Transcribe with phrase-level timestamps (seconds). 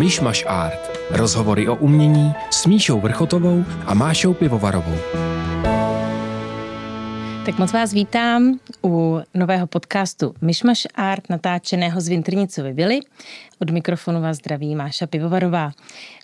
[0.00, 0.98] Myšmaš Art.
[1.10, 4.96] Rozhovory o umění s Míšou Vrchotovou a Mášou Pivovarovou.
[7.46, 13.00] Tak moc vás vítám u nového podcastu Myšmaš Art, natáčeného z Vintrnicovy vily.
[13.58, 15.70] Od mikrofonu vás zdraví Máša Pivovarová.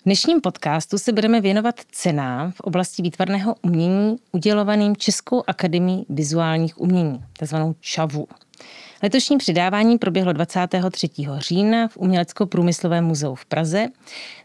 [0.01, 6.81] V dnešním podcastu se budeme věnovat cenám v oblasti výtvarného umění udělovaným Českou akademií vizuálních
[6.81, 8.27] umění, takzvanou ČAVu.
[9.03, 11.09] Letošní přidávání proběhlo 23.
[11.37, 13.87] října v Umělecko-průmyslovém muzeu v Praze.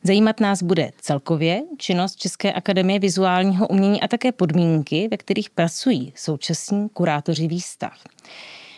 [0.03, 6.13] Zajímat nás bude celkově činnost České akademie vizuálního umění a také podmínky, ve kterých pracují
[6.17, 7.93] současní kurátoři výstav.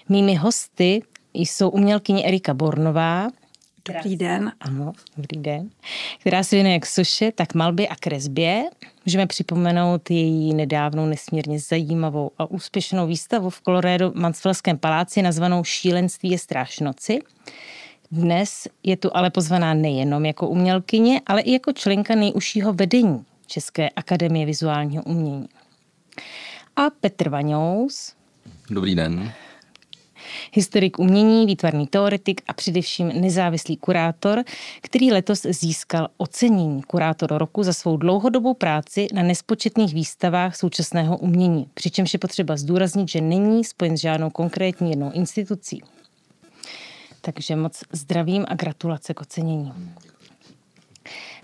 [0.09, 1.03] Mými hosty
[1.35, 3.29] jsou umělkyně Erika Bornová,
[3.89, 4.53] Dobrý den.
[4.61, 5.71] Ano, dobrý den.
[6.21, 8.65] Která se věnuje jak suše, tak malbě a kresbě.
[9.07, 16.31] Můžeme připomenout její nedávnou nesmírně zajímavou a úspěšnou výstavu v Colorado Mansfellském paláci nazvanou Šílenství
[16.31, 17.19] je strášnoci.
[18.11, 23.91] Dnes je tu ale pozvaná nejenom jako umělkyně, ale i jako členka nejužšího vedení České
[23.91, 25.49] akademie vizuálního umění.
[26.77, 28.13] A Petr Vaňous.
[28.71, 29.33] Dobrý den
[30.53, 34.45] historik umění, výtvarný teoretik a především nezávislý kurátor,
[34.81, 41.69] který letos získal ocenění kurátor roku za svou dlouhodobou práci na nespočetných výstavách současného umění.
[41.75, 45.83] Přičemž je potřeba zdůraznit, že není spojen s žádnou konkrétní jednou institucí.
[47.21, 49.73] Takže moc zdravím a gratulace k ocenění.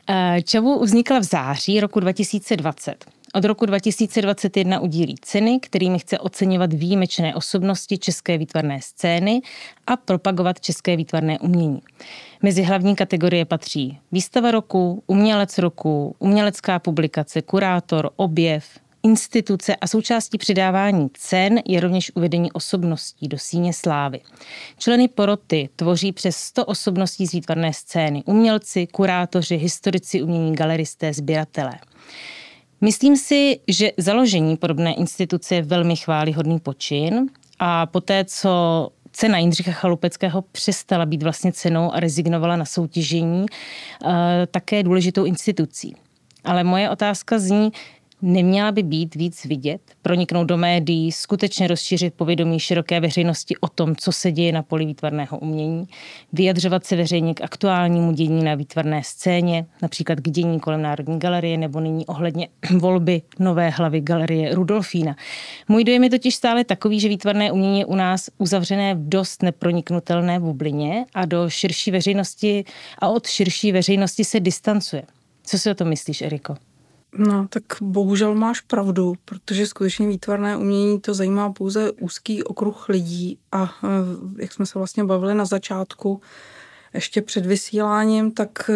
[0.09, 3.05] Eh, Čavu vznikla v září roku 2020.
[3.35, 9.43] Od roku 2021 udílí ceny, kterými chce oceňovat výjimečné osobnosti české výtvarné scény
[9.87, 11.83] a propagovat české výtvarné umění.
[12.43, 18.65] Mezi hlavní kategorie patří výstava roku, umělec roku, umělecká publikace, kurátor, objev,
[19.03, 24.21] instituce a součástí přidávání cen je rovněž uvedení osobností do síně slávy.
[24.79, 31.73] Členy poroty tvoří přes 100 osobností z výtvarné scény, umělci, kurátoři, historici umění, galeristé, sběratelé.
[32.81, 37.27] Myslím si, že založení podobné instituce je velmi chválihodný počin
[37.59, 43.47] a poté, co cena Jindřicha Chalupeckého přestala být vlastně cenou a rezignovala na soutěžení,
[44.05, 45.95] eh, také důležitou institucí.
[46.45, 47.71] Ale moje otázka zní,
[48.23, 53.97] Neměla by být víc vidět, proniknout do médií, skutečně rozšířit povědomí široké veřejnosti o tom,
[53.97, 55.87] co se děje na poli výtvarného umění,
[56.33, 61.59] vyjadřovat se veřejně k aktuálnímu dění na výtvarné scéně, například k dění kolem Národní galerie
[61.59, 62.49] nebo nyní ohledně
[62.79, 65.17] volby nové hlavy galerie Rudolfína.
[65.69, 69.43] Můj dojem je totiž stále takový, že výtvarné umění je u nás uzavřené v dost
[69.43, 72.65] neproniknutelné bublině a do širší veřejnosti
[72.99, 75.03] a od širší veřejnosti se distancuje.
[75.45, 76.70] Co si o to myslíš, Eriko?
[77.19, 83.39] No, tak bohužel máš pravdu, protože skutečně výtvarné umění to zajímá pouze úzký okruh lidí
[83.53, 83.89] a eh,
[84.43, 86.21] jak jsme se vlastně bavili na začátku,
[86.95, 88.75] ještě před vysíláním, tak eh,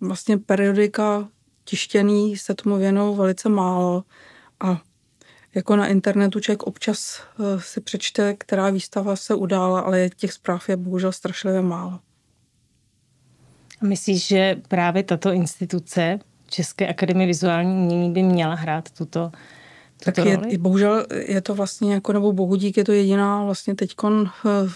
[0.00, 1.28] vlastně periodika
[1.64, 4.04] tištěný se tomu věnou velice málo
[4.60, 4.82] a
[5.54, 10.68] jako na internetu člověk občas eh, si přečte, která výstava se udála, ale těch zpráv
[10.68, 12.00] je bohužel strašlivě málo.
[13.82, 19.30] Myslíš, že právě tato instituce České akademie vizuální umění by měla hrát tuto,
[19.98, 20.52] tuto tak roli?
[20.52, 24.70] Je, bohužel je to vlastně jako, nebo bohudík je to jediná vlastně teďkon eh,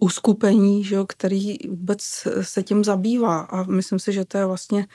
[0.00, 2.00] uskupení, že jo, který vůbec
[2.42, 4.86] se tím zabývá a myslím si, že to je vlastně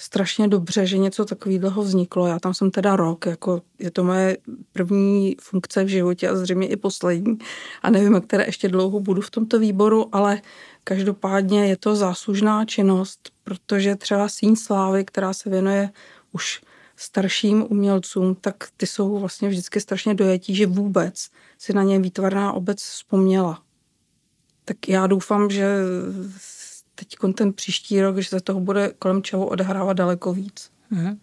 [0.00, 2.26] strašně dobře, že něco takového vzniklo.
[2.26, 4.36] Já tam jsem teda rok, jako je to moje
[4.72, 7.38] první funkce v životě a zřejmě i poslední.
[7.82, 10.40] A nevím, které ještě dlouho budu v tomto výboru, ale
[10.84, 15.90] každopádně je to záslužná činnost, protože třeba Síň Slávy, která se věnuje
[16.32, 16.60] už
[16.96, 22.52] starším umělcům, tak ty jsou vlastně vždycky strašně dojetí, že vůbec si na ně výtvarná
[22.52, 23.62] obec vzpomněla.
[24.64, 25.76] Tak já doufám, že
[26.94, 30.70] teď ten příští rok, že se toho bude kolem čeho odehrávat daleko víc.
[30.92, 31.18] Uh-huh.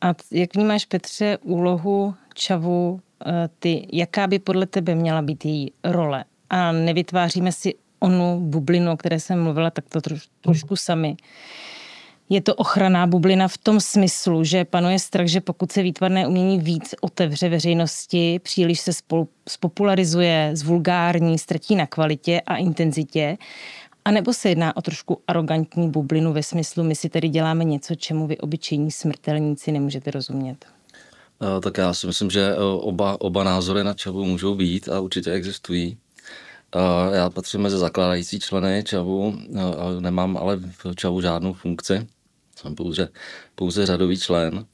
[0.00, 5.72] A jak vnímáš, Petře, úlohu Čavu, eh, ty, jaká by podle tebe měla být její
[5.84, 6.24] role?
[6.50, 11.16] A nevytváříme si onu bublinu, o které jsem mluvila, tak to troš, trošku sami.
[12.28, 16.60] Je to ochranná bublina v tom smyslu, že panuje strach, že pokud se výtvarné umění
[16.60, 23.38] víc otevře veřejnosti, příliš se spolu, spopularizuje, zvulgární, ztratí na kvalitě a intenzitě
[24.04, 27.94] a nebo se jedná o trošku arrogantní bublinu ve smyslu, my si tady děláme něco,
[27.94, 30.66] čemu vy obyčejní smrtelníci nemůžete rozumět?
[31.62, 35.96] Tak já si myslím, že oba, oba názory na Čavu můžou být a určitě existují.
[37.12, 39.38] Já patřím mezi zakládající členy Čavu,
[40.00, 42.06] nemám ale v Čavu žádnou funkci,
[42.56, 43.08] jsem pouze,
[43.54, 44.66] pouze řadový člen.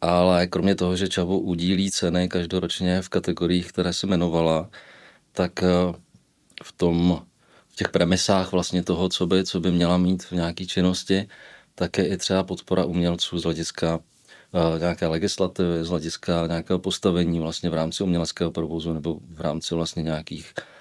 [0.00, 4.70] Ale kromě toho, že Čavu udílí ceny každoročně v kategoriích, které se jmenovala,
[5.32, 5.60] tak
[6.62, 7.22] v tom
[7.68, 11.28] v těch premisách vlastně toho, co by, co by měla mít v nějaké činnosti,
[11.74, 14.00] tak je i třeba podpora umělců z hlediska
[14.78, 20.02] nějaké legislativy, z hlediska nějakého postavení vlastně v rámci uměleckého provozu nebo v rámci vlastně
[20.02, 20.71] nějakých uh,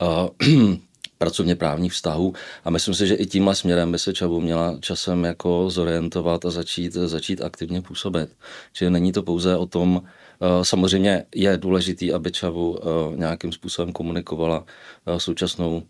[1.20, 2.32] pracovně právních vztahů.
[2.64, 6.50] A myslím si, že i tímhle směrem by se Čavu měla časem jako zorientovat a
[6.50, 8.30] začít, začít aktivně působit.
[8.72, 13.92] Čili není to pouze o tom, eh, samozřejmě je důležitý, aby Čavu eh, nějakým způsobem
[13.92, 14.64] komunikovala
[15.06, 15.82] eh, současnou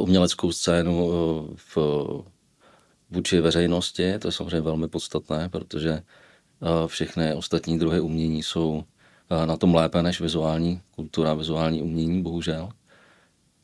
[0.00, 1.10] uměleckou scénu
[1.56, 1.76] v,
[3.10, 6.02] vůči veřejnosti, to je samozřejmě velmi podstatné, protože
[6.86, 8.84] všechny ostatní druhy umění jsou
[9.44, 12.68] na tom lépe než vizuální kultura, vizuální umění, bohužel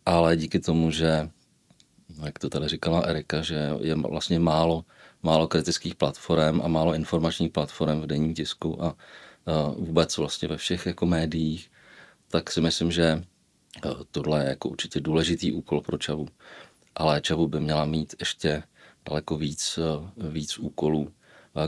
[0.07, 1.31] ale díky tomu, že,
[2.25, 4.85] jak to tady říkala Erika, že je vlastně málo,
[5.23, 8.95] málo kritických platform a málo informačních platform v denní tisku a, a
[9.79, 11.71] vůbec vlastně ve všech jako médiích,
[12.29, 13.25] tak si myslím, že
[14.11, 16.27] tohle je jako určitě důležitý úkol pro Čavu.
[16.95, 18.63] Ale Čavu by měla mít ještě
[19.09, 19.79] daleko víc,
[20.17, 21.13] víc úkolů,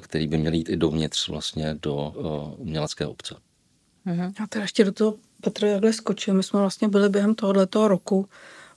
[0.00, 2.14] který by měl jít i dovnitř vlastně do
[2.56, 3.34] umělecké obce.
[4.04, 4.32] Mhm.
[4.40, 5.14] Já teda ještě do toho
[5.46, 6.34] Petr jakhle skočil.
[6.34, 8.28] My jsme vlastně byli během tohoto roku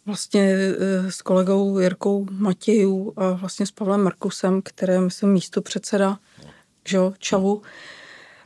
[0.06, 5.62] vlastně eh, s kolegou Jirkou Matějů a vlastně s Pavlem Markusem, který je, myslím, místo
[5.62, 6.20] předseda
[6.86, 7.62] že, Čavu,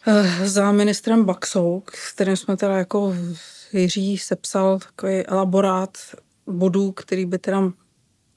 [0.08, 3.16] eh, za ministrem Baxou, s kterým jsme teda jako
[3.74, 5.98] Jiří sepsal takový elaborát
[6.48, 7.72] bodů, který by teda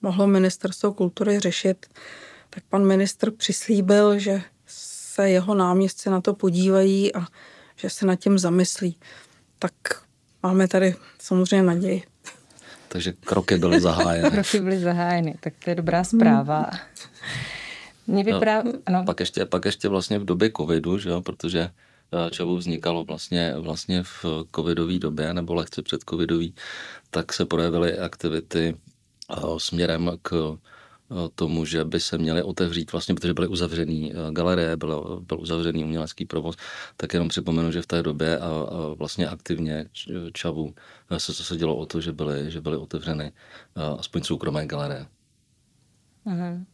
[0.03, 1.87] mohlo ministerstvo kultury řešit,
[2.51, 7.27] tak pan ministr přislíbil, že se jeho náměstci na to podívají a
[7.77, 8.97] že se nad tím zamyslí
[9.59, 9.73] tak
[10.43, 12.03] máme tady samozřejmě naději.
[12.89, 14.31] Takže kroky byly zahájeny.
[14.43, 16.71] kroky byly zahájeny, tak to je dobrá zpráva.
[18.07, 18.63] Mě vyprá...
[18.63, 19.05] no, ano.
[19.05, 23.55] Pak, ještě, pak ještě vlastně v době covidu, že jo, protože eh, Čavu vznikalo vlastně,
[23.59, 24.25] vlastně v
[24.57, 26.55] covidové době nebo lehce před covidový,
[27.11, 28.77] tak se projevily aktivity
[29.31, 30.59] eh, směrem k
[31.35, 35.85] tomu, že by se měly otevřít, vlastně, protože byly uzavřený eh, galerie, byl, byl uzavřený
[35.85, 36.57] umělecký provoz,
[36.97, 39.89] tak jenom připomenu, že v té době a, a vlastně aktivně
[40.33, 40.75] Čavu
[41.11, 43.33] eh, se se dělo o to, že byly, že byly otevřeny
[43.77, 45.07] eh, aspoň soukromé galerie.
[46.25, 46.67] Mhm.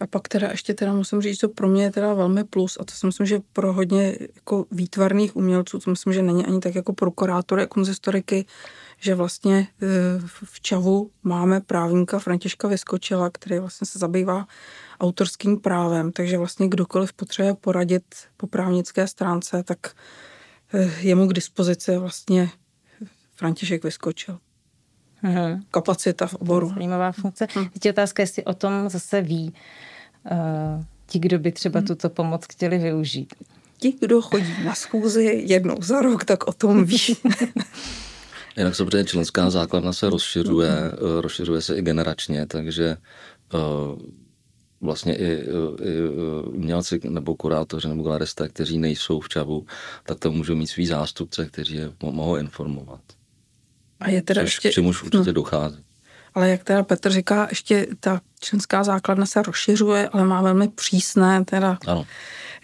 [0.00, 2.84] A pak teda ještě teda musím říct, to pro mě je teda velmi plus a
[2.84, 6.74] to si myslím, že pro hodně jako výtvarných umělců, to myslím, že není ani tak
[6.74, 8.46] jako pro kurátory, konzistoriky,
[8.98, 9.66] že vlastně e,
[10.44, 14.46] v Čavu máme právníka Františka Vyskočila, který vlastně se zabývá
[15.00, 18.04] autorským právem, takže vlastně kdokoliv potřebuje poradit
[18.36, 19.78] po právnické stránce, tak
[20.74, 22.50] e, je mu k dispozici vlastně
[23.34, 24.38] František Vyskočil.
[25.22, 25.62] Hmm.
[25.70, 26.72] Kapacita v oboru.
[26.74, 27.48] Zajímavá funkce.
[27.54, 27.68] Hmm.
[27.68, 29.54] Teď je otázka, jestli o tom zase ví
[30.30, 31.86] uh, ti, kdo by třeba hmm.
[31.86, 33.34] tuto pomoc chtěli využít.
[33.78, 36.98] Ti, kdo chodí na schůzi jednou za rok, tak o tom ví.
[38.56, 41.20] Jinak samozřejmě členská základna se rozšiřuje, mm-hmm.
[41.20, 42.96] rozšiřuje se i generačně, takže
[43.54, 43.98] uh,
[44.80, 45.44] vlastně i,
[45.82, 46.08] i
[46.46, 49.66] umělci nebo kurátoři nebo galeristé, kteří nejsou v Čavu,
[50.04, 53.00] tak tam můžou mít svý zástupce, kteří je mohou informovat.
[54.00, 54.68] A je teda Což, ještě...
[54.68, 55.32] K čemuž určitě no.
[55.32, 55.84] dochází.
[56.34, 61.44] Ale jak teda Petr říká, ještě ta členská základna se rozšiřuje, ale má velmi přísné
[61.44, 62.06] teda ano.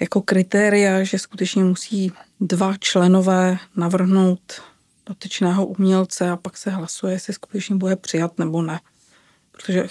[0.00, 4.62] jako kritéria, že skutečně musí dva členové navrhnout
[5.06, 8.80] dotyčného umělce a pak se hlasuje, jestli skutečně bude přijat nebo ne.
[9.52, 9.84] Protože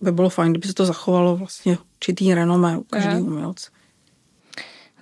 [0.00, 3.70] by bylo fajn, kdyby se to zachovalo vlastně určitý renomé u každého umělce.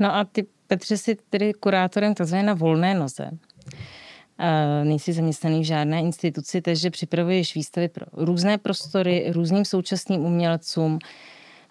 [0.00, 2.37] No a ty, Petře, jsi tedy kurátorem tzv.
[2.37, 3.30] na volné noze.
[3.30, 10.99] Uh, nejsi zaměstnaný v žádné instituci, takže připravuješ výstavy pro různé prostory, různým současným umělcům.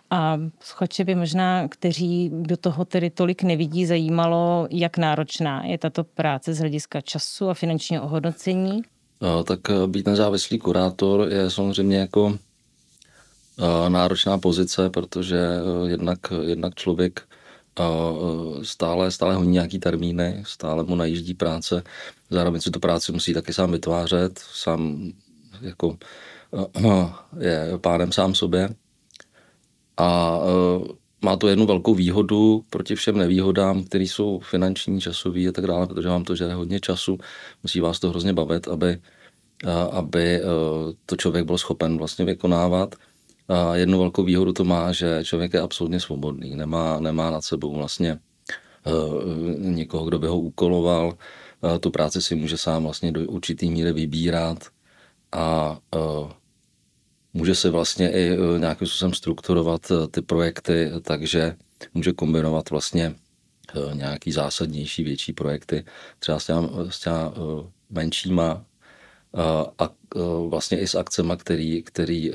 [0.10, 6.04] A schoče by možná, kteří do toho tedy tolik nevidí, zajímalo, jak náročná je tato
[6.04, 8.82] práce z hlediska času a finančního ohodnocení?
[9.22, 12.38] No, tak eh, být nezávislý kurátor je samozřejmě jako
[13.60, 17.22] eh, náročná pozice, protože eh, jednak, jednak člověk
[18.62, 21.84] stále, stále honí nějaký termíny, stále mu najíždí práce,
[22.30, 25.12] zároveň si tu práci musí taky sám vytvářet, sám
[25.62, 25.98] jako
[27.40, 28.70] je pánem sám sobě.
[29.98, 30.88] A uh,
[31.22, 35.88] má to jednu velkou výhodu proti všem nevýhodám, které jsou finanční, časové a tak dále,
[35.88, 37.18] protože vám to žere hodně času,
[37.64, 38.98] musí vás to hrozně bavit, aby,
[39.64, 40.48] uh, aby uh,
[41.06, 42.96] to člověk byl schopen vlastně vykonávat.
[43.48, 47.76] A jednu velkou výhodu to má, že člověk je absolutně svobodný, nemá, nemá nad sebou
[47.76, 48.20] vlastně
[49.58, 51.14] někoho, kdo by ho úkoloval,
[51.80, 54.58] tu práci si může sám vlastně do určitý míry vybírat
[55.32, 55.78] a
[57.36, 61.56] může se vlastně i e, nějakým způsobem strukturovat e, ty projekty, takže
[61.94, 63.16] může kombinovat vlastně
[63.76, 65.86] e, nějaký zásadnější, větší projekty,
[66.20, 67.34] třeba s těma, s těma
[67.90, 68.66] menšíma
[69.80, 69.90] a
[70.48, 72.32] vlastně i s akcemi, který, který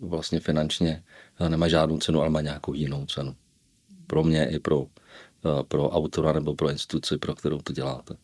[0.00, 1.02] vlastně finančně
[1.48, 3.36] nemá žádnou cenu, ale má nějakou jinou cenu.
[4.06, 4.86] Pro mě i pro,
[5.68, 8.16] pro autora nebo pro instituci, pro kterou to děláte.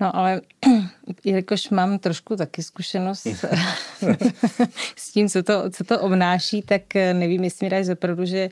[0.00, 0.40] No ale
[1.24, 3.26] jelikož mám trošku taky zkušenost
[4.96, 8.48] s tím, co to, co to obnáší, tak nevím, jestli mi dáš zapravdu, že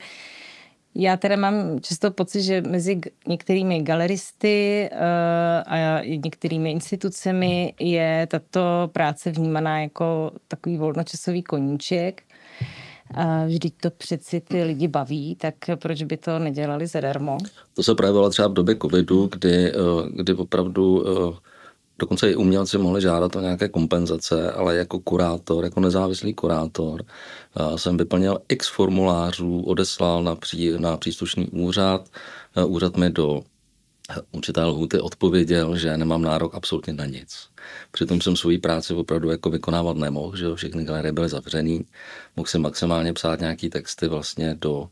[0.99, 4.99] já teda mám často pocit, že mezi některými galeristy uh,
[5.73, 12.23] a některými institucemi je tato práce vnímaná jako takový volnočasový koníček.
[13.47, 17.37] Vždyť to přeci ty lidi baví, tak proč by to nedělali zadarmo?
[17.73, 19.73] To se projevilo třeba v době covidu, kdy, eh,
[20.15, 21.35] kdy opravdu uh,
[21.99, 27.03] Dokonce i umělci mohli žádat o nějaké kompenzace, ale jako kurátor, jako nezávislý kurátor
[27.75, 32.09] jsem vyplnil x formulářů, odeslal na, pří, na příslušný úřad.
[32.65, 33.41] Úřad mi do
[34.31, 37.49] určité lhuty odpověděl, že nemám nárok absolutně na nic.
[37.91, 41.85] Přitom jsem svoji práci opravdu jako vykonávat nemohl, že všechny galerie byly zavřený.
[42.35, 44.89] Mohl jsem maximálně psát nějaký texty vlastně do,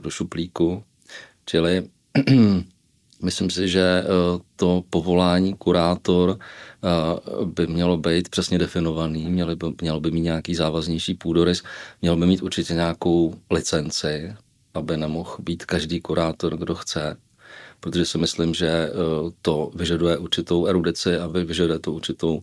[0.00, 0.84] do šuplíku.
[1.46, 1.88] Čili
[3.22, 4.04] Myslím si, že eh,
[4.56, 10.54] to povolání kurátor eh, by mělo být přesně definovaný, mělo by, mělo by mít nějaký
[10.54, 11.62] závaznější půdorys,
[12.02, 14.34] mělo by mít určitě nějakou licenci,
[14.74, 17.16] aby nemohl být každý kurátor, kdo chce,
[17.82, 18.90] protože si myslím, že eh,
[19.42, 22.42] to vyžaduje určitou erudici a vyžaduje to určitou,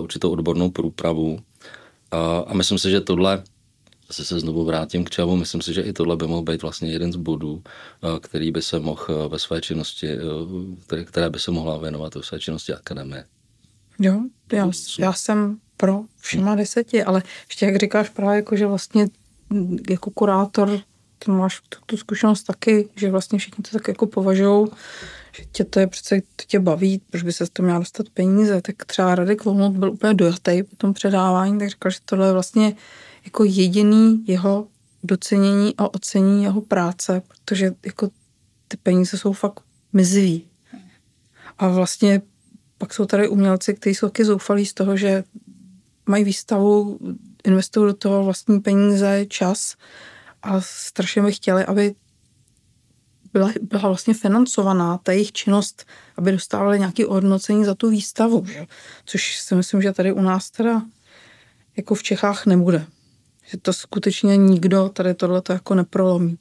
[0.00, 1.38] určitou odbornou průpravu.
[2.46, 3.42] A myslím si, že tohle
[4.08, 5.36] Zase se znovu vrátím k čavu.
[5.36, 8.62] Myslím si, že i tohle by mohl být vlastně jeden z bodů, eh, který by
[8.62, 12.72] se mohl eh, ve své činnosti, eh, které by se mohla věnovat ve své činnosti
[12.72, 13.24] akademie.
[13.98, 14.20] Jo,
[14.52, 19.08] já, já jsem pro všema deseti, ale ještě jak říkáš právě, jako, že vlastně
[19.90, 20.80] jako kurátor
[21.18, 24.66] ty máš tu, tu zkušenost taky, že vlastně všichni to tak jako považují,
[25.36, 28.62] že tě to je přece, to tě baví, proč by se to měla dostat peníze,
[28.62, 32.32] tak třeba Radek Volnot byl úplně dojatý po tom předávání, tak říkal, že tohle je
[32.32, 32.76] vlastně
[33.24, 34.66] jako jediný jeho
[35.02, 38.08] docenění a ocenění jeho práce, protože jako
[38.68, 39.60] ty peníze jsou fakt
[39.92, 40.46] mizivý.
[41.58, 42.22] A vlastně
[42.78, 45.24] pak jsou tady umělci, kteří jsou taky zoufalí z toho, že
[46.06, 46.98] mají výstavu,
[47.44, 49.76] investují do toho vlastní peníze, čas
[50.42, 51.94] a strašně by chtěli, aby
[53.32, 55.84] byla, byla vlastně financovaná ta jejich činnost,
[56.16, 58.44] aby dostávali nějaké ohodnocení za tu výstavu.
[58.46, 58.66] Že?
[59.04, 60.82] Což si myslím, že tady u nás teda
[61.76, 62.86] jako v Čechách nebude
[63.50, 66.38] že to skutečně nikdo tady tohle to jako neprolomí.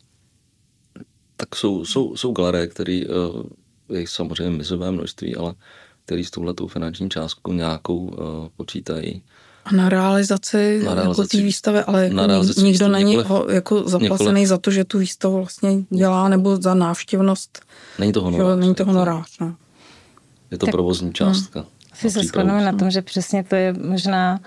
[1.36, 5.54] Tak jsou, jsou, jsou galerie, které uh, je samozřejmě mizové množství, ale
[6.06, 8.16] který s touhletou finanční částkou nějakou uh,
[8.58, 9.24] počítají.
[9.68, 13.30] A na realizaci, na realizaci jako té výstavy, ale na realizaci nikdo výstavy, není několik,
[13.30, 17.60] ho, jako zaplacený několik, za to, že tu výstavu vlastně dělá, nebo za návštěvnost.
[18.00, 18.60] Není to honorář.
[18.60, 19.56] Není to honorář, no.
[20.52, 21.60] Je to tak, provozní částka.
[21.60, 21.66] No.
[21.94, 24.40] Si se shodneme na tom, že přesně to je možná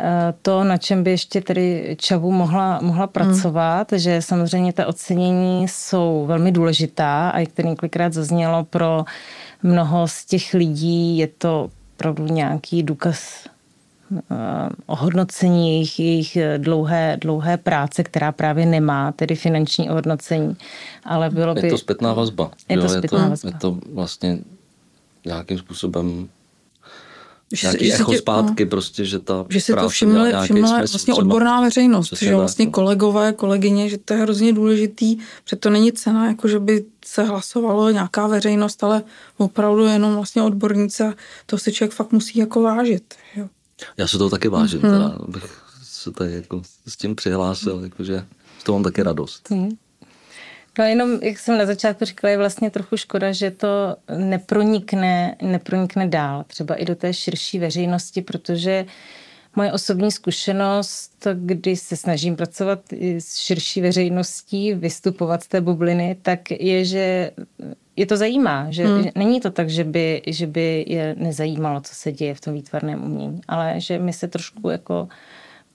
[0.00, 3.98] Eh, to, na čem by ještě tedy Čavu mohla, mohla pracovat, hmm.
[3.98, 9.04] že samozřejmě ta ocenění jsou velmi důležitá a jak to několikrát zaznělo pro
[9.62, 13.46] mnoho z těch lidí, je to opravdu nějaký důkaz
[14.86, 20.56] ohodnocení jejich, jejich dlouhé, dlouhé práce, která právě nemá tedy finanční ohodnocení,
[21.04, 21.66] ale bylo by...
[21.66, 22.50] Je to zpětná vazba.
[22.68, 23.48] Je to zpětná je to, vazba.
[23.48, 24.38] Je to vlastně
[25.24, 26.28] nějakým způsobem
[27.52, 30.76] že, nějaký že echo tě, zpátky no, prostě, že ta Že si to všimli, všimla
[30.76, 32.72] vlastně třeba, odborná veřejnost, Přesně že vlastně tak, no.
[32.72, 35.16] kolegové, kolegyně, že to je hrozně důležitý,
[35.48, 39.02] že to není cena, jako že by se hlasovalo nějaká veřejnost, ale
[39.36, 41.14] opravdu jenom vlastně odbornice,
[41.46, 43.14] to si člověk fakt musí jako vážit.
[43.36, 43.48] Jo.
[43.96, 44.92] Já se toho taky vážím, hmm.
[44.92, 48.24] teda bych se tady jako s tím přihlásil, jakože
[48.58, 49.50] z toho mám taky radost.
[49.50, 49.76] Hmm.
[50.78, 56.08] No jenom, jak jsem na začátku říkala, je vlastně trochu škoda, že to nepronikne, nepronikne
[56.08, 58.86] dál, třeba i do té širší veřejnosti, protože
[59.56, 62.80] moje osobní zkušenost, kdy se snažím pracovat
[63.18, 67.30] s širší veřejností, vystupovat z té bubliny, tak je, že
[67.96, 69.04] je to zajímá, že hmm.
[69.14, 73.04] není to tak, že by, že by je nezajímalo, co se děje v tom výtvarném
[73.04, 75.08] umění, ale že my se trošku jako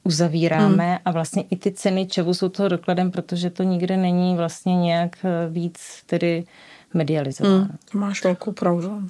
[0.04, 0.98] uzavíráme hmm.
[1.06, 5.18] a vlastně i ty ceny čevu jsou toho dokladem, protože to nikde není vlastně nějak
[5.24, 6.46] eh, víc tedy
[6.94, 7.58] medializováno.
[7.58, 8.02] Hmm.
[8.02, 9.02] Máš velkou pravdu.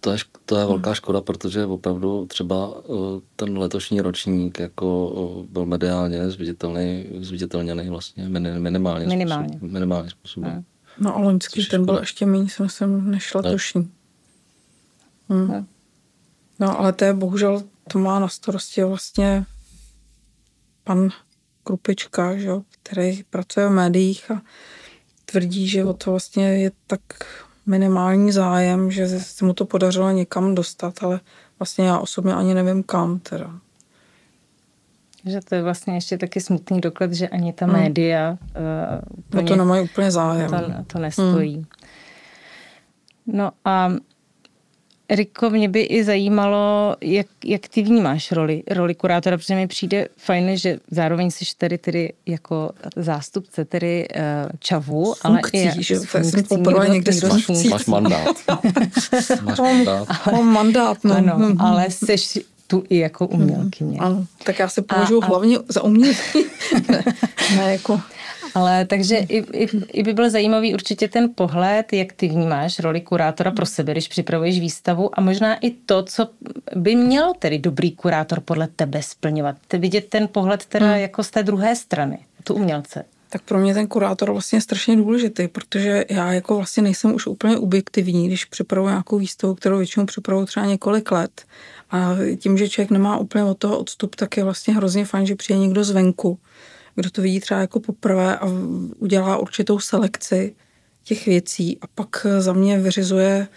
[0.00, 2.92] To je, to je velká škoda, protože opravdu třeba eh,
[3.36, 9.48] ten letošní ročník jako eh, byl mediálně zviditelný, zviditelněný vlastně minimálně, minimálně.
[9.48, 10.52] Způsob, minimálně způsobem.
[10.52, 10.64] Hmm.
[11.00, 13.92] No a loňský ten byl ještě méně, jsem myslím, než letošní.
[15.28, 15.66] Hmm.
[16.58, 17.62] No ale to je bohužel,
[17.92, 19.46] to má na starosti vlastně
[20.84, 21.08] pan
[21.64, 22.50] Krupička, že,
[22.82, 24.42] který pracuje v médiích a
[25.24, 27.00] tvrdí, že o to vlastně je tak
[27.66, 31.20] minimální zájem, že se mu to podařilo někam dostat, ale
[31.58, 33.60] vlastně já osobně ani nevím kam teda.
[35.24, 37.74] Že to je vlastně ještě taky smutný doklad, že ani ta hmm.
[37.74, 40.50] média uh, no to nemají úplně zájem.
[40.50, 41.54] To, to nestojí.
[41.54, 41.64] Hmm.
[43.26, 43.92] No a
[45.10, 50.08] Riko, mě by i zajímalo, jak, jak ty vnímáš roli, roli kurátora, protože mi přijde
[50.16, 54.22] fajn, že zároveň jsi tady tedy jako zástupce tedy uh,
[54.58, 57.68] čavu, funkcí, ale i že funkcí, jsem poprvé někde s funkcí.
[57.68, 58.36] Máš mandát.
[59.42, 60.08] máš mandát.
[60.32, 61.16] Mám mandát, no.
[61.16, 61.56] Ano, mm-hmm.
[61.60, 63.98] ale jsi tu i jako umělkyně.
[63.98, 66.44] Ano, tak já se považuji hlavně za umělkyně,
[66.88, 67.04] ne,
[67.56, 68.00] ne jako
[68.54, 73.00] ale takže i, i, i by byl zajímavý určitě ten pohled, jak ty vnímáš roli
[73.00, 76.28] kurátora pro sebe, když připravuješ výstavu a možná i to, co
[76.76, 79.56] by měl tedy dobrý kurátor podle tebe splňovat.
[79.72, 80.96] Vidět ten pohled teda hmm.
[80.96, 83.04] jako z té druhé strany, tu umělce.
[83.30, 87.26] Tak pro mě ten kurátor vlastně je strašně důležitý, protože já jako vlastně nejsem už
[87.26, 91.42] úplně objektivní, když připravuji nějakou výstavu, kterou většinou připravuji třeba několik let.
[91.90, 95.34] A tím, že člověk nemá úplně od toho odstup, tak je vlastně hrozně fajn, že
[95.34, 96.38] přijde někdo zvenku
[96.98, 98.46] kdo to vidí třeba jako poprvé a
[98.96, 100.54] udělá určitou selekci
[101.04, 103.48] těch věcí a pak za mě vyřizuje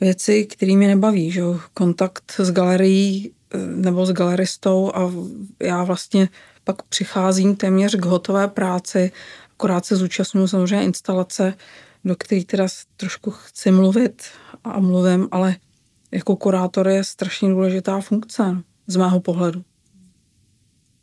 [0.00, 1.42] věci, které mě nebaví, že
[1.74, 5.12] kontakt s galerií eh, nebo s galeristou a
[5.62, 6.28] já vlastně
[6.64, 9.12] pak přicházím téměř k hotové práci,
[9.52, 11.54] akorát se zúčastňuji samozřejmě instalace,
[12.04, 12.66] do které teda
[12.96, 14.22] trošku chci mluvit
[14.64, 15.56] a mluvím, ale
[16.12, 19.64] jako kurátor je strašně důležitá funkce z mého pohledu.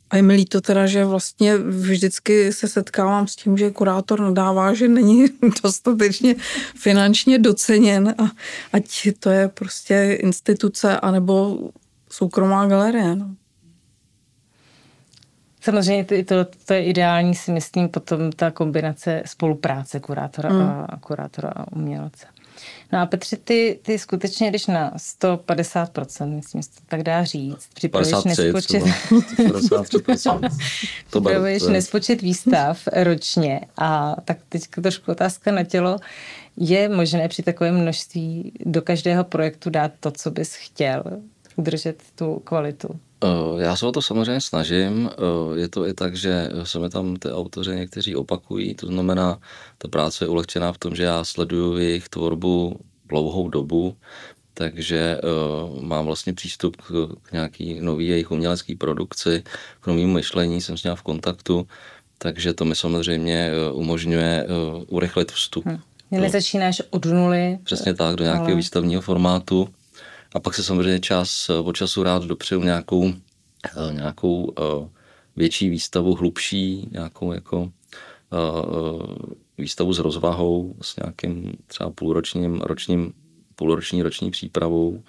[0.09, 4.73] A je mi líto teda, že vlastně vždycky se setkávám s tím, že kurátor nadává,
[4.73, 5.25] že není
[5.63, 6.35] dostatečně
[6.75, 8.23] finančně doceněn a
[8.73, 11.59] ať to je prostě instituce anebo
[12.09, 13.15] soukromá galerie.
[13.15, 13.35] No.
[15.61, 20.61] Samozřejmě to, to, to je ideální, si myslím, potom ta kombinace spolupráce kurátora, mm.
[20.61, 22.27] a, kurátora a umělce.
[22.93, 27.69] No a Petře, ty, ty skutečně, když na 150%, myslím, že to tak dá říct,
[27.73, 28.83] připravuješ nespočet,
[31.07, 35.97] připravuješ nespočet výstav ročně a tak teď trošku otázka na tělo.
[36.57, 41.03] Je možné při takovém množství do každého projektu dát to, co bys chtěl,
[41.55, 42.99] udržet tu kvalitu?
[43.23, 45.09] Eh, já se o to samozřejmě snažím.
[45.09, 49.39] Eh, je to i tak, že se mi tam ty autoři někteří opakují, to znamená,
[49.77, 53.95] ta práce je ulehčená v tom, že já sleduju jejich tvorbu dlouhou dobu,
[54.53, 59.43] takže uh, mám vlastně přístup k, k nějaký nový jejich umělecký produkci,
[59.79, 61.67] k novému myšlení, jsem s ním v kontaktu,
[62.17, 65.65] takže to mi samozřejmě uh, umožňuje uh, urychlit vstup.
[65.65, 65.79] Hmm.
[66.11, 67.59] Nezačínáš od nuly.
[67.63, 68.55] Přesně tak, do nějakého ale...
[68.55, 69.69] výstavního formátu.
[70.37, 73.13] A pak se samozřejmě čas od času rád dopřeju nějakou,
[73.91, 74.53] nějakou
[75.35, 77.71] větší výstavu, hlubší, nějakou jako
[79.57, 83.13] výstavu s rozvahou, s nějakým třeba půlročním, ročním,
[83.55, 85.03] půlroční roční přípravou,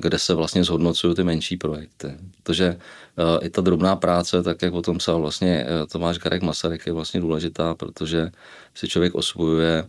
[0.00, 2.08] kde se vlastně zhodnocují ty menší projekty.
[2.42, 2.78] Protože
[3.42, 7.20] i ta drobná práce, tak jak o tom psal vlastně Tomáš Garek Masaryk, je vlastně
[7.20, 8.30] důležitá, protože
[8.74, 9.88] si člověk osvojuje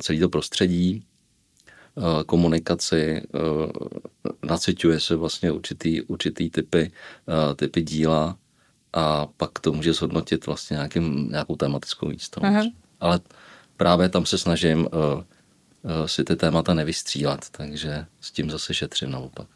[0.00, 1.04] celý to prostředí,
[2.26, 3.22] komunikaci,
[4.42, 6.92] naciťuje se vlastně určitý, určitý typy,
[7.56, 8.36] typy díla
[8.92, 12.70] a pak to může zhodnotit vlastně nějakým, nějakou tematickou výstavu.
[13.00, 13.20] Ale
[13.76, 14.88] právě tam se snažím
[16.06, 19.46] si ty témata nevystřílet, takže s tím zase šetřím naopak.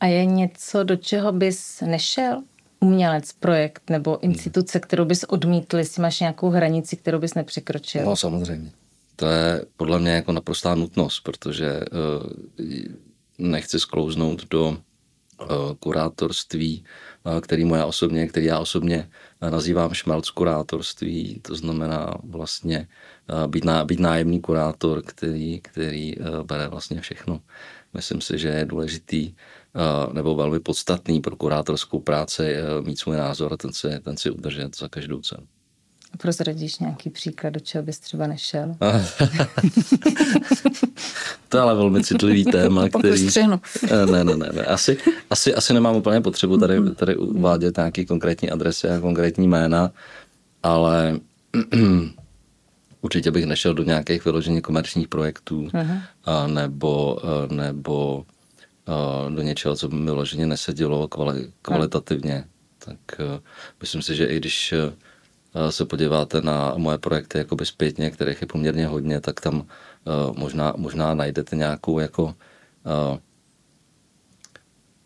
[0.00, 2.42] A je něco, do čeho bys nešel?
[2.80, 8.04] Umělec, projekt nebo instituce, kterou bys odmítl, jestli máš nějakou hranici, kterou bys nepřekročil?
[8.04, 8.70] No samozřejmě.
[9.18, 12.30] To je podle mě jako naprostá nutnost, protože uh,
[13.38, 14.78] nechci sklouznout do
[15.42, 16.84] Eh, kurátorství,
[17.36, 22.88] eh, který já osobně, který já osobně eh, nazývám šmelc kurátorství, to znamená vlastně
[23.46, 27.40] být, ná, být nájemný kurátor, který, který bere vlastně všechno.
[27.94, 29.34] Myslím si, že je důležitý
[30.12, 34.76] nebo velmi podstatný pro kurátorskou práci mít svůj názor a ten si, ten si udržet
[34.76, 35.46] za každou cenu.
[36.16, 38.76] Prozradíš nějaký příklad, do čeho bys třeba nešel?
[41.48, 43.28] to je ale velmi citlivý téma, který...
[43.36, 44.62] Eh, ne, ne, ne, ne.
[44.62, 44.96] Asi,
[45.30, 49.90] asi, asi nemám úplně potřebu tady, tady uvádět nějaké konkrétní adresy a konkrétní jména,
[50.62, 51.20] ale
[53.00, 55.68] určitě bych nešel do nějakých vyloženě komerčních projektů
[56.24, 58.24] a nebo, eh, nebo
[58.86, 62.44] a do něčeho, co by mi vyloženě nesedělo kvali, kvalitativně.
[62.78, 63.20] Tak
[63.80, 64.74] myslím si, že i když
[65.70, 69.66] se podíváte na moje projekty jakoby zpětně, kterých je poměrně hodně, tak tam
[70.36, 72.34] možná, možná najdete nějakou jako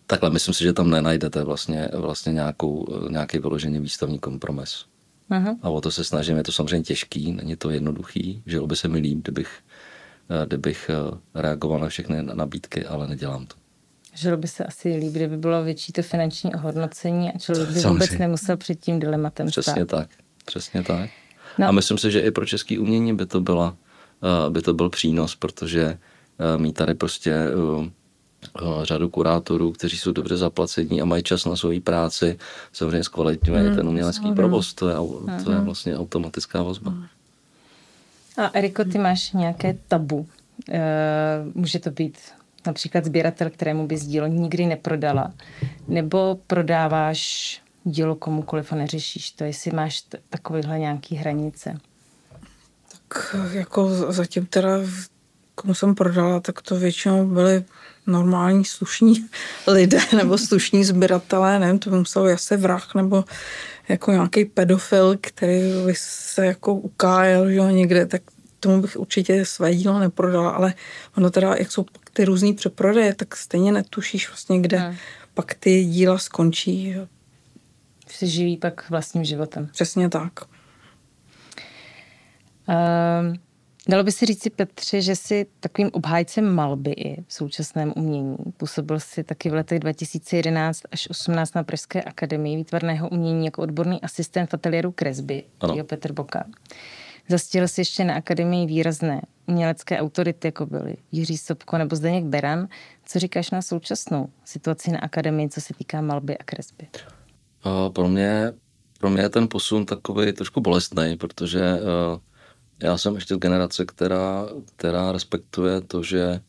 [0.06, 4.84] takhle, myslím si, že tam nenajdete vlastně, vlastně nějakou, nějaký vyložený výstavní kompromis.
[5.30, 5.56] Aha.
[5.62, 8.88] A o to se snažím, je to samozřejmě těžký, není to jednoduchý, že by se
[8.88, 9.60] mi líp, kdybych,
[10.46, 10.90] kdybych
[11.34, 13.54] reagoval na všechny nabídky, ale nedělám to.
[14.14, 18.10] Žilo by se asi líp, kdyby bylo větší to finanční ohodnocení a člověk by vůbec
[18.18, 19.88] nemusel před tím dilematem Přesně stát.
[19.88, 20.08] tak,
[20.44, 21.10] přesně tak.
[21.58, 21.68] No.
[21.68, 23.76] A myslím si, že i pro český umění by to, byla,
[24.22, 27.90] eh, by to byl přínos, protože eh, mít tady prostě eh,
[28.82, 32.38] řadu kurátorů, kteří jsou dobře zaplacení a mají čas na svoji práci,
[32.72, 34.34] samozřejmě zkvalitňuje hmm, ten umělecký hmm.
[34.34, 34.94] provoz, to je,
[35.44, 36.90] to je vlastně automatická vazba.
[36.90, 37.06] Hmm.
[38.36, 40.28] A Eriko, ty máš nějaké tabu?
[41.54, 42.18] Může to být
[42.66, 45.32] například sběratel, kterému bys dílo nikdy neprodala,
[45.88, 51.78] nebo prodáváš dílo komukoliv a neřešíš to, jestli máš t- takovýhle nějaký hranice?
[52.92, 54.70] Tak jako zatím teda,
[55.54, 57.64] komu jsem prodala, tak to většinou byly
[58.06, 59.26] normální slušní
[59.66, 63.24] lidé nebo slušní sběratelé, nevím, to by musel asi vrah nebo
[63.88, 68.22] jako nějaký pedofil, který by se jako ukájel, že někde, tak
[68.60, 70.74] tomu bych určitě své dílo neprodala, ale
[71.16, 74.96] ono teda, jak jsou ty různý přeprodeje, tak stejně netušíš vlastně, kde hmm.
[75.34, 76.96] pak ty díla skončí.
[78.06, 79.68] Se živí pak vlastním životem.
[79.72, 80.32] Přesně tak.
[82.68, 83.38] Um,
[83.88, 88.36] dalo by si říct si, Petře, že jsi takovým obhájcem malby i v současném umění.
[88.56, 94.00] Působil jsi taky v letech 2011 až 18 na Pražské akademii výtvarného umění jako odborný
[94.00, 95.44] asistent v ateliéru kresby,
[95.86, 96.44] Petr Boka.
[97.28, 102.68] Zastil si ještě na akademii výrazné umělecké autority, jako byly Jiří Sobko nebo Zdeněk Beran.
[103.04, 106.88] Co říkáš na současnou situaci na akademii, co se týká malby a kresby?
[107.92, 108.52] Pro mě,
[108.98, 111.80] pro mě je ten posun takový trošku bolestný, protože
[112.82, 114.46] já jsem ještě generace, která,
[114.76, 116.40] která respektuje to, že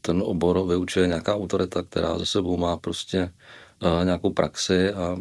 [0.00, 3.32] ten obor vyučuje nějaká autorita, která za sebou má prostě
[4.04, 5.16] nějakou praxi a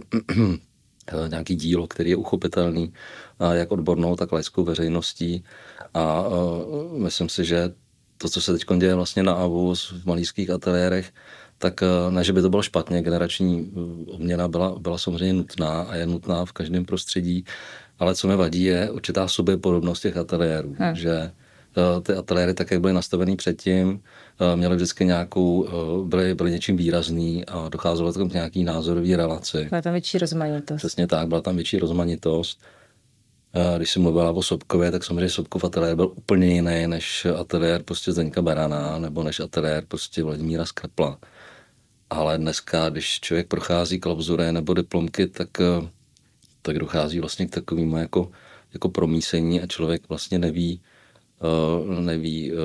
[1.27, 2.93] nějaký dílo, který je uchopitelný
[3.51, 5.43] jak odbornou, tak laickou veřejností.
[5.93, 6.25] A
[6.97, 7.73] myslím si, že
[8.17, 11.13] to, co se teď děje vlastně na AVU v malířských ateliérech,
[11.63, 13.71] tak ne, že by to bylo špatně, generační
[14.12, 17.45] obměna byla, byla samozřejmě nutná a je nutná v každém prostředí,
[17.99, 19.28] ale co mi vadí je určitá
[19.62, 20.95] podobnost těch ateliérů, hmm.
[20.95, 21.32] že
[22.04, 24.04] ty ateliéry, tak jak byly nastavený předtím,
[24.56, 25.67] měly vždycky nějakou,
[26.04, 29.67] byly, byly něčím výrazný a docházelo tam k nějaký názorový relaci.
[29.69, 30.78] Byla tam větší rozmanitost.
[30.78, 32.60] Přesně tak, byla tam větší rozmanitost.
[33.78, 38.12] Když jsem mluvila o Sobkově, tak samozřejmě Sobkov ateliér byl úplně jiný než ateliér prostě
[38.12, 41.17] Zdeňka Barana nebo než ateliér prostě Vladimíra Skrpla.
[42.13, 45.49] Ale dneska, když člověk prochází klauzure nebo diplomky, tak,
[46.62, 48.32] tak dochází vlastně k takovému jako,
[48.73, 50.82] jako promísení a člověk vlastně neví,
[51.89, 52.58] uh, neví, uh,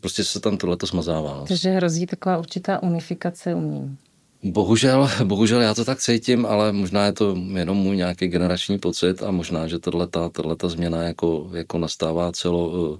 [0.00, 1.44] prostě se tam tohleto smazává.
[1.48, 3.96] Takže hrozí taková určitá unifikace umění.
[4.42, 9.22] Bohužel, bohužel já to tak cítím, ale možná je to jenom můj nějaký generační pocit
[9.22, 12.98] a možná, že tato, změna jako, jako nastává celo, uh,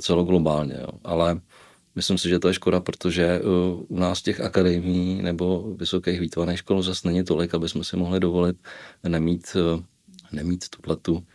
[0.00, 0.74] celoglobálně.
[0.80, 0.88] Jo.
[1.04, 1.40] Ale
[1.94, 6.58] myslím si, že to je škoda, protože uh, u nás těch akademií nebo vysokých výtvarných
[6.58, 8.56] škol zase není tolik, aby jsme si mohli dovolit
[9.08, 9.82] nemít, uh,
[10.32, 11.26] nemít tuhletu,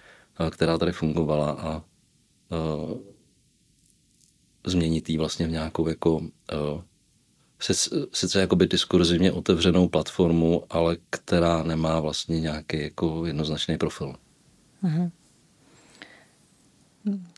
[0.51, 2.97] která tady fungovala a uh,
[4.65, 6.81] změnit ji vlastně v nějakou jako uh,
[8.13, 14.15] sice jakoby diskurzivně otevřenou platformu, ale která nemá vlastně nějaký jako jednoznačný profil.
[14.83, 15.11] Aha.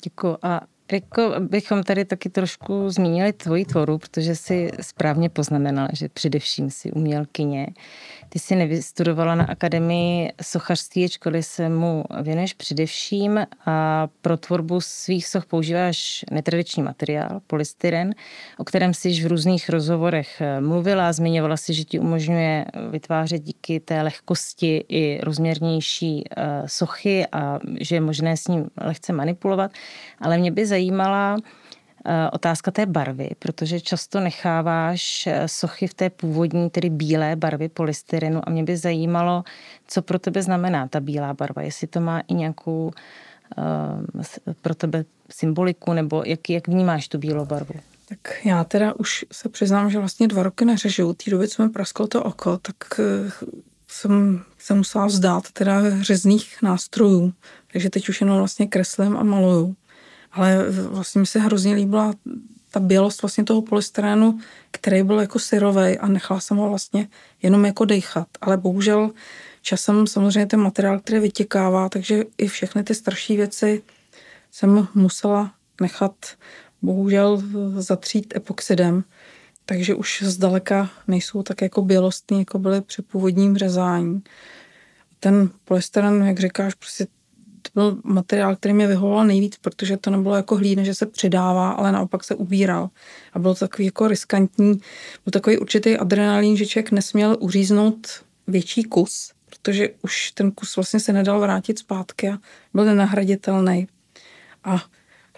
[0.04, 0.38] Děkuji.
[0.42, 6.70] A jako bychom tady taky trošku zmínili tvoji tvoru, protože si správně poznamenala, že především
[6.70, 7.68] si umělkyně.
[8.30, 15.28] Ty jsi nevystudovala na Akademii sochařství, ačkoliv se mu věnuješ především a pro tvorbu svých
[15.28, 18.16] soch používáš netradiční materiál, polystyren,
[18.58, 21.14] o kterém jsi v různých rozhovorech mluvila.
[21.14, 27.96] Zmiňovala si, že ti umožňuje vytvářet díky té lehkosti i rozměrnější eh, sochy a že
[27.96, 29.72] je možné s ním lehce manipulovat.
[30.20, 31.69] Ale mě by zajímala Eh,
[32.32, 38.42] otázka té barvy, protože často necháváš eh, sochy v té původní, tedy bílé barvy polystyrenu
[38.44, 39.44] a mě by zajímalo,
[39.88, 42.92] co pro tebe znamená ta bílá barva, jestli to má i nějakou
[43.58, 44.24] uh,
[44.62, 47.74] pro tebe symboliku, nebo jak, jak vnímáš tu bílou barvu?
[48.10, 51.14] Tak já teda už se přiznám, že vlastně dva roky neřežu.
[51.14, 53.00] Té doby, co mi prasklo to oko, tak
[53.88, 57.34] jsem se musela vzdát teda řezných nástrojů.
[57.72, 59.76] Takže teď už jenom vlastně kreslím a maluju
[60.32, 62.14] ale vlastně mi se hrozně líbila
[62.72, 64.40] ta bělost vlastně toho polystyrenu,
[64.72, 67.08] který byl jako syrový a nechala jsem ho vlastně
[67.42, 68.28] jenom jako dechat.
[68.42, 69.12] Ale bohužel
[69.62, 73.82] časem samozřejmě ten materiál, který vytěkává, takže i všechny ty starší věci
[74.52, 76.14] jsem musela nechat
[76.82, 77.44] bohužel
[77.78, 79.04] zatřít epoxidem,
[79.66, 84.22] takže už zdaleka nejsou tak jako bělostní, jako byly při původním řezání.
[85.20, 87.08] Ten polystyren, jak říkáš, prostě
[87.74, 91.70] to byl materiál, který mě vyhovoval nejvíc, protože to nebylo jako hlídne, že se předává,
[91.72, 92.90] ale naopak se ubíral.
[93.34, 94.74] A bylo to takový jako riskantní,
[95.26, 98.08] byl takový určitý adrenalin, že člověk nesměl uříznout
[98.48, 102.38] větší kus, protože už ten kus vlastně se nedal vrátit zpátky a
[102.74, 103.88] byl nenahraditelný.
[104.64, 104.84] A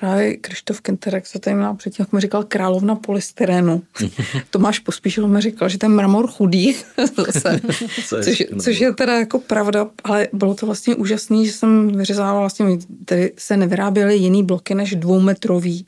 [0.01, 3.83] právě Krištof Kenterek se tady měla předtím, jak mi říkal, královna polystyrenu.
[4.49, 6.75] Tomáš Pospíšil mi říkal, že ten mramor chudý,
[7.25, 7.61] zase,
[8.23, 12.65] což, což, je teda jako pravda, ale bylo to vlastně úžasný, že jsem vyřezávala vlastně,
[13.05, 15.87] tady se nevyráběly jiný bloky než dvoumetrový.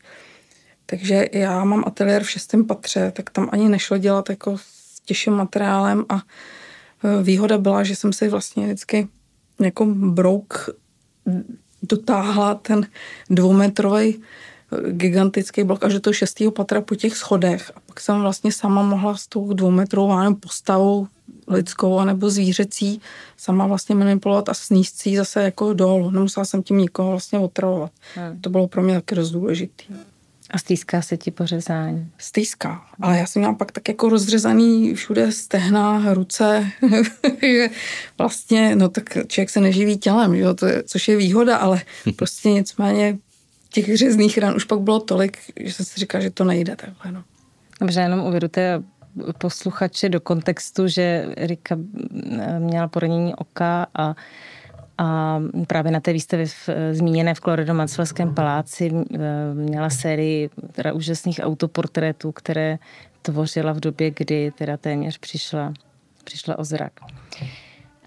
[0.86, 5.34] Takže já mám ateliér v šestém patře, tak tam ani nešlo dělat jako s těžším
[5.34, 9.08] materiálem a e, výhoda byla, že jsem si vlastně vždycky
[9.60, 10.70] jako brouk
[11.84, 12.88] dotáhla ten
[13.30, 17.72] dvoumetrový eh, gigantický blok až do toho šestého patra po těch schodech.
[17.76, 21.08] A pak jsem vlastně sama mohla s tou dvoumetrovou postavou
[21.48, 23.02] lidskou anebo zvířecí
[23.38, 26.12] sama vlastně manipulovat a sníst zase jako dolů.
[26.12, 27.92] Nemusela jsem tím nikoho vlastně otravovat.
[28.16, 28.42] Hmm.
[28.42, 29.84] To bylo pro mě taky dost důležité.
[30.54, 32.12] A stýská se ti pořezání?
[32.18, 36.68] Stýská, ale já jsem měla pak tak jako rozřezaný všude stehna, ruce,
[37.42, 37.70] že
[38.18, 41.82] vlastně, no tak člověk se neživí tělem, jo, to je, což je výhoda, ale
[42.16, 43.18] prostě nicméně
[43.70, 47.12] těch řezných ran už pak bylo tolik, že jsem si říkala, že to nejde takhle,
[47.12, 47.24] no.
[47.80, 48.84] Dobře, jenom uvědomte
[49.38, 51.78] posluchače do kontextu, že Rika
[52.60, 54.16] měla poranění oka a
[54.98, 59.18] a právě na té výstavě v, zmíněné v Kloredo-Mansfelském paláci eh,
[59.54, 62.80] měla sérii teda úžasných autoportrétů, které
[63.22, 65.74] tvořila v době, kdy teda téměř přišla,
[66.24, 66.94] přišla o zrak.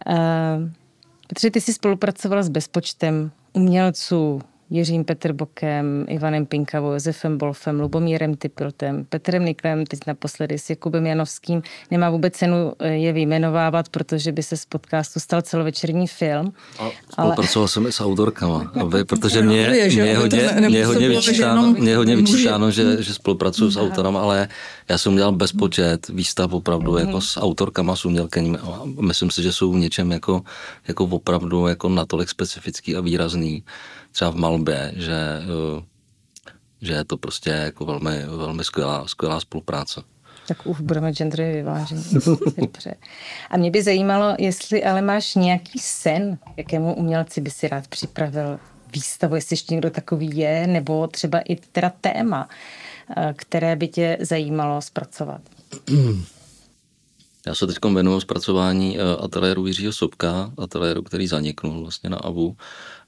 [0.07, 9.05] Uh, ty jsi spolupracovala s bezpočtem umělců, Jiřím Petrbokem, Ivanem Pinkavou, Josefem Bolfem, Lubomírem Typiltem,
[9.05, 11.63] Petrem Niklem, teď naposledy s Jakubem Janovským.
[11.91, 16.53] Nemá vůbec cenu eh, je vyjmenovávat, protože by se z podcastu stal celovečerní film.
[16.79, 17.69] A spolupracoval ale...
[17.69, 22.71] jsem i s autorkama, aby, protože mě, mě, hodně, mě hodně vyčítáno, mě hodně vyčítáno
[22.71, 24.49] že, že spolupracuju s autorem, ale
[24.89, 26.99] já jsem udělal bezpočet výstav opravdu mm.
[26.99, 28.59] jako s autorkama, s umělkyněmi.
[29.01, 30.43] Myslím si, že jsou v něčem jako,
[30.89, 33.65] jako opravdu jako natolik specifický a výrazný
[34.17, 35.83] třeba v malbě, že, eh,
[36.83, 40.03] že je to prostě jako velmi, velmi skvělá, skvělá spolupráce.
[40.49, 42.05] Tak už budeme genderově vyvážení.
[42.57, 42.95] Dobře.
[43.51, 48.59] A mě by zajímalo, jestli ale máš nějaký sen, jakému umělci by si rád připravil
[48.93, 52.49] výstavu, jestli ještě někdo takový je, nebo třeba i teda téma,
[53.17, 55.41] eh, které by tě zajímalo zpracovat.
[57.47, 62.57] Já se teď věnuju zpracování eh, ateliéru Jiřího Sobka, ateliéru, který zaniknul vlastně na AVU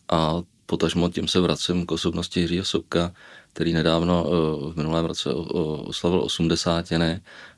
[0.09, 3.13] a potažmo tím se vracím k osobnosti Jiřího Sobka,
[3.53, 4.31] který nedávno eh,
[4.73, 6.87] v minulém roce oslavil 80.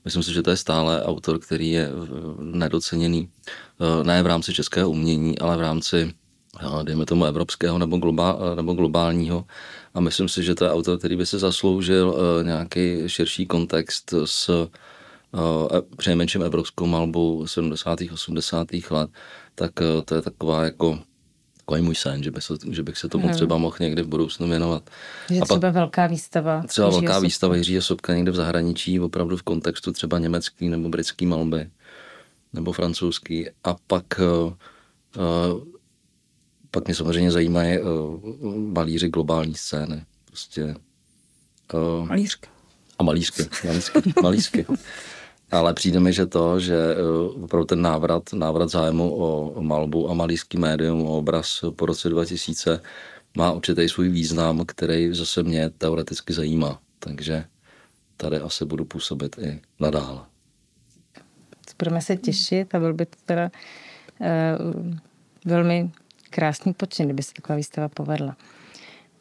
[0.04, 1.92] Myslím si, že to je stále autor, který je eh,
[2.40, 6.14] nedoceněný eh, ne v rámci českého umění, ale v rámci
[6.82, 9.44] dejme tomu evropského nebo, globál, nebo globálního.
[9.94, 14.68] A myslím si, že to je autor, který by se zasloužil nějaký širší kontext s
[15.96, 17.98] přejmenším evropskou malbou 70.
[18.12, 18.68] 80.
[18.90, 19.10] let,
[19.54, 19.72] tak
[20.04, 20.98] to je taková jako
[21.70, 23.34] takový můj sen, že, by se, že bych se tomu hmm.
[23.34, 24.90] třeba mohl někdy v budoucnu věnovat.
[25.30, 26.62] Že a třeba pak, velká výstava.
[26.62, 27.24] Třeba Jiřího velká Sobka.
[27.24, 31.70] výstava Jiřího Sobka někde v zahraničí, opravdu v kontextu třeba německý nebo britský malby,
[32.52, 33.48] nebo francouzský.
[33.64, 34.52] A pak, uh,
[35.16, 35.64] uh,
[36.70, 40.04] pak mě samozřejmě zajímají uh, malíři globální scény.
[40.24, 40.74] Prostě,
[41.74, 42.48] uh, Malířky.
[42.98, 44.66] A malířky, malířky, malířky.
[45.50, 50.14] Ale přijde mi, že to, že eh, opravdu ten návrat, návrat zájmu o malbu a
[50.14, 52.80] malýský médium, o obraz po roce 2000
[53.36, 56.80] má určitý svůj význam, který zase mě teoreticky zajímá.
[56.98, 57.44] Takže
[58.16, 60.20] tady asi budu působit i nadále.
[61.78, 63.50] Budeme se těšit a byl by to teda
[64.20, 64.26] uh,
[65.44, 65.90] velmi
[66.30, 68.36] krásný počin, kdyby se taková výstava povedla.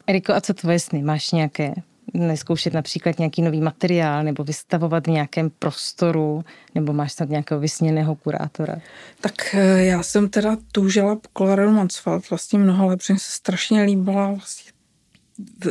[0.06, 1.02] Eriko, a co tvoje sny?
[1.02, 1.74] Máš nějaké
[2.14, 8.14] neskoušet například nějaký nový materiál nebo vystavovat v nějakém prostoru, nebo máš snad nějakého vysněného
[8.14, 8.76] kurátora?
[9.20, 13.82] Tak eh, já jsem teda toužila po Colorado Mansfeld vlastně mnoho let, protože se strašně
[13.82, 14.72] líbila vlastně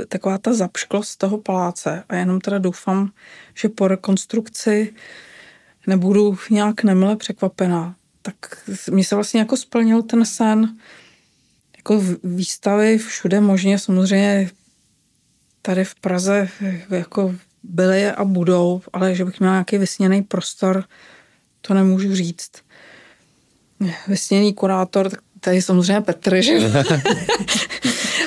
[0.08, 3.12] taková ta zapšklost toho paláce a jenom teda doufám,
[3.56, 4.94] že po rekonstrukci
[5.88, 7.96] nebudu nějak nemile překvapená.
[8.22, 8.36] Tak
[8.92, 10.78] mi se vlastně jako splnil ten sen,
[11.78, 14.50] jako výstavy všude možně, samozřejmě
[15.62, 16.50] tady v Praze
[16.90, 20.84] jako byly a budou, ale že bych měla nějaký vysněný prostor,
[21.62, 22.52] to nemůžu říct.
[24.08, 26.60] Vysněný kurátor, tady samozřejmě Petr, že?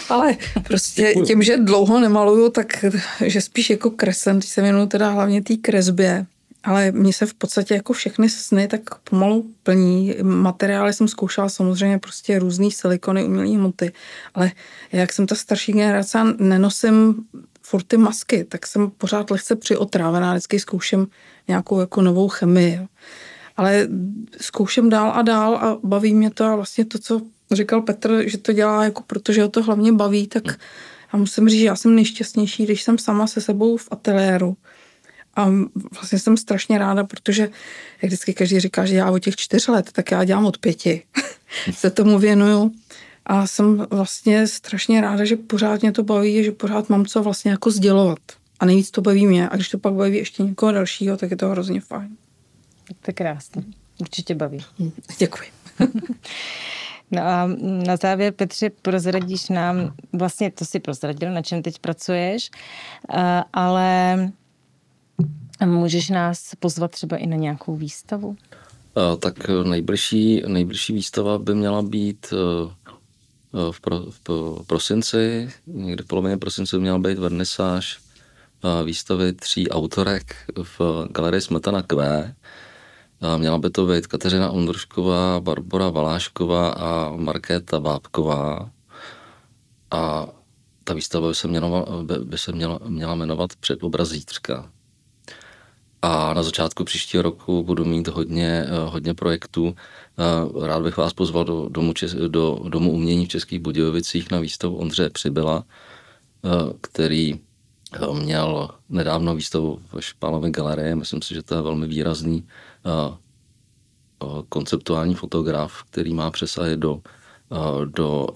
[0.08, 2.84] ale prostě tím, že dlouho nemaluju, tak
[3.24, 6.26] že spíš jako kreslem, když se věnuju teda hlavně té kresbě
[6.64, 10.14] ale mně se v podstatě jako všechny sny tak pomalu plní.
[10.22, 13.92] Materiály jsem zkoušela samozřejmě prostě různý silikony, umělé hmoty,
[14.34, 14.50] ale
[14.92, 17.14] jak jsem ta starší generace a nenosím
[17.62, 21.06] furt ty masky, tak jsem pořád lehce přiotrávená, vždycky zkouším
[21.48, 22.80] nějakou jako novou chemii.
[23.56, 23.88] Ale
[24.40, 27.20] zkouším dál a dál a baví mě to a vlastně to, co
[27.52, 30.42] říkal Petr, že to dělá jako protože ho to hlavně baví, tak
[31.12, 34.56] já musím říct, že já jsem nejšťastnější, když jsem sama se sebou v ateliéru.
[35.36, 35.50] A
[35.92, 37.42] vlastně jsem strašně ráda, protože
[38.02, 41.02] jak vždycky každý říká, že já od těch čtyř let, tak já dělám od pěti.
[41.72, 42.72] se tomu věnuju.
[43.26, 47.50] A jsem vlastně strašně ráda, že pořád mě to baví, že pořád mám co vlastně
[47.50, 48.18] jako sdělovat.
[48.60, 49.48] A nejvíc to baví mě.
[49.48, 52.16] A když to pak baví ještě někoho dalšího, tak je to hrozně fajn.
[52.88, 53.62] To je krásné.
[54.00, 54.64] Určitě baví.
[55.18, 55.48] Děkuji.
[57.14, 57.48] No a
[57.86, 62.50] na závěr, Petře, prozradíš nám, vlastně to si prozradil, na čem teď pracuješ,
[63.14, 64.16] eh, ale
[65.66, 68.36] můžeš nás pozvat třeba i na nějakou výstavu?
[68.96, 72.72] Eh, tak nejbližší, nejbližší výstava by měla být eh,
[73.72, 77.98] v, pro, v prosinci, někdy v polovině prosince by měla být vernisáž
[78.84, 80.80] výstavy tří autorek v
[81.10, 81.96] galerii Smetana Q.
[83.36, 88.70] Měla by to být Kateřina Ondrušková, Barbara Valášková a Markéta Vábková.
[89.90, 90.28] A
[90.84, 91.86] ta výstava by se, měla,
[92.24, 94.70] by se měla, měla jmenovat Předobraz zítřka.
[96.02, 99.74] A na začátku příštího roku budu mít hodně, hodně projektů.
[100.62, 101.92] Rád bych vás pozval do Domu,
[102.28, 105.64] do domu umění v Českých Budějovicích na výstavu Ondřeje Přibyla,
[106.80, 107.40] který
[108.12, 110.94] měl nedávno výstavu v Špálově galerii.
[110.94, 112.46] Myslím si, že to je velmi výrazný
[114.48, 117.00] konceptuální fotograf, který má přesahy do,
[117.84, 118.26] do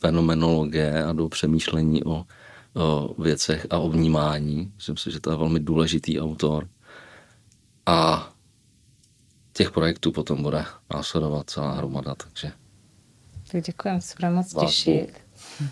[0.00, 2.24] fenomenologie a do přemýšlení o,
[2.74, 4.72] o věcech a o vnímání.
[4.76, 6.68] Myslím si, že to je velmi důležitý autor.
[7.86, 8.28] A
[9.52, 12.52] těch projektů potom bude následovat celá hromada, takže...
[13.52, 15.12] Tak děkujeme, se budeme moc těšit.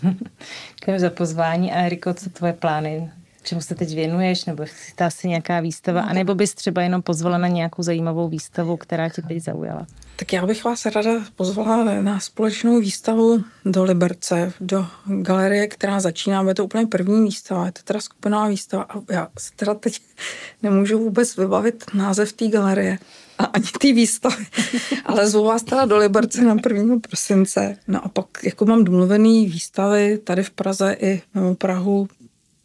[0.79, 1.71] Děkujeme za pozvání.
[1.71, 3.11] A Eriko, co tvoje plány
[3.43, 7.47] čemu se teď věnuješ, nebo chystá se nějaká výstava, anebo bys třeba jenom pozvala na
[7.47, 9.87] nějakou zajímavou výstavu, která tě teď zaujala?
[10.19, 16.43] Tak já bych vás ráda pozvala na společnou výstavu do Liberce, do galerie, která začíná,
[16.43, 20.01] bude to úplně první výstava, je to teda skupinová výstava a já se teda teď
[20.63, 22.99] nemůžu vůbec vybavit název té galerie
[23.37, 24.45] a ani té výstavy,
[25.05, 26.99] ale zvu vás teda do Liberce na 1.
[26.99, 27.77] prosince.
[27.87, 32.07] No a pak jako mám domluvený výstavy tady v Praze i mimo Prahu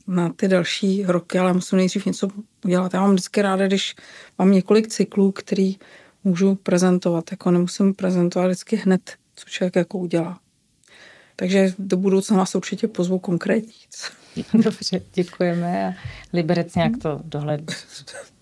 [0.06, 2.28] na ty další roky, ale musím nejdřív něco
[2.64, 2.94] udělat.
[2.94, 3.94] Já mám vždycky ráda, když
[4.38, 5.76] mám několik cyklů, který
[6.24, 7.30] můžu prezentovat.
[7.30, 10.38] Jako nemusím prezentovat vždycky hned, co člověk jako udělá.
[11.37, 13.72] Takže do budoucna vás určitě pozvu konkrétně.
[14.54, 15.92] Dobře, děkujeme a
[16.32, 17.72] Liberec nějak to dohled,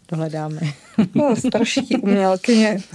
[0.09, 0.61] dohledáme.
[1.14, 2.79] No, starší umělkyně.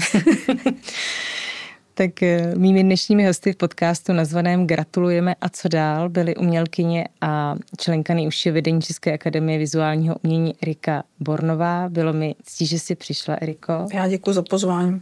[1.98, 7.56] Tak eh, mými dnešními hosty v podcastu nazvaném Gratulujeme a co dál byly umělkyně a
[7.78, 11.90] členka nejúžšího vedení České akademie vizuálního umění Erika Bornová.
[11.90, 13.88] Bylo mi ctí, že jsi přišla, Eriko.
[13.94, 15.02] Já děkuji za pozvání.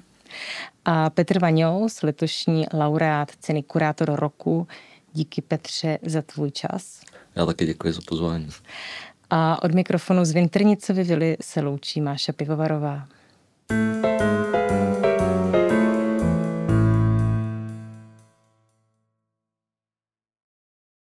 [0.86, 4.68] A Petr Vaňous, letošní laureát ceny Kurátor roku.
[5.14, 7.02] Díky Petře za tvůj čas.
[7.36, 8.50] Já taky děkuji za pozvání.
[9.30, 13.08] A od mikrofonu z Vintrnicovy vily se loučí Máša Pivovarová.